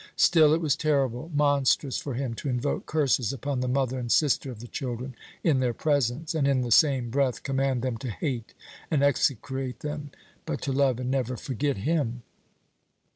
Still, 0.15 0.51
it 0.55 0.61
was 0.61 0.75
terrible, 0.75 1.29
monstrous 1.31 1.99
for 1.99 2.15
him 2.15 2.33
to 2.33 2.49
invoke 2.49 2.87
curses 2.87 3.31
upon 3.31 3.59
the 3.59 3.67
mother 3.67 3.99
and 3.99 4.11
sister 4.11 4.49
of 4.49 4.59
the 4.59 4.67
children, 4.67 5.13
in 5.43 5.59
their 5.59 5.75
presence, 5.75 6.33
and 6.33 6.47
in 6.47 6.61
the 6.61 6.71
same 6.71 7.11
breath 7.11 7.43
command 7.43 7.83
them 7.83 7.97
to 7.99 8.09
hate 8.09 8.55
and 8.89 9.03
execrate 9.03 9.81
them, 9.81 10.09
but 10.47 10.59
to 10.63 10.71
love 10.71 10.99
and 10.99 11.11
never 11.11 11.37
forget 11.37 11.77
him. 11.77 12.23